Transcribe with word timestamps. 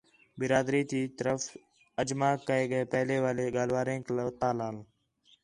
برادری 0.39 0.81
تی 0.89 1.01
طرف 1.17 1.41
آ 1.99 2.01
جمع 2.07 2.31
کَئے 2.47 2.63
ڳئے 2.71 2.83
پہلے 2.93 3.15
والے 3.23 3.45
ڳالھ 3.55 3.71
وارینک 3.75 4.05
وَتا 4.25 4.49
لال 4.57 4.75